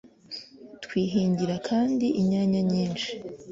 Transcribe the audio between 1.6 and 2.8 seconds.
kandi inyanya